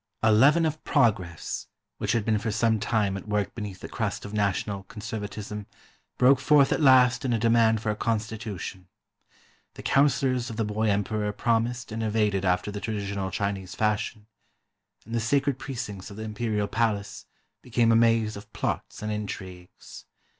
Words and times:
A 0.23 0.31
leaven 0.31 0.65
of 0.65 0.83
progress, 0.83 1.67
which 1.99 2.13
had 2.13 2.25
been 2.25 2.39
for 2.39 2.49
some 2.49 2.79
time 2.79 3.15
at 3.15 3.27
work 3.27 3.53
beneath 3.53 3.81
the 3.81 3.87
crust 3.87 4.25
of 4.25 4.33
national 4.33 4.85
conservcttism, 4.85 5.67
broke 6.17 6.39
forth 6.39 6.71
at 6.73 6.81
last 6.81 7.23
in 7.23 7.33
a 7.33 7.37
demand 7.37 7.81
for 7.83 7.91
a 7.91 7.95
constitution. 7.95 8.87
The 9.75 9.83
councilors 9.83 10.49
of 10.49 10.57
the 10.57 10.65
boy 10.65 10.89
emperor 10.89 11.31
promised 11.31 11.91
and 11.91 12.01
evaded 12.01 12.43
after 12.45 12.71
the 12.71 12.81
tradi 12.81 13.07
tional 13.09 13.31
Chinese 13.31 13.75
fashion, 13.75 14.25
and 15.05 15.13
the 15.13 15.19
sacred 15.19 15.59
precincts 15.59 16.09
of 16.09 16.17
the 16.17 16.23
Imperial 16.23 16.67
Palace 16.67 17.27
became 17.61 17.91
a 17.91 17.95
maze 17.95 18.35
of 18.35 18.51
plots 18.53 19.03
and 19.03 19.11
intrigues. 19.11 20.05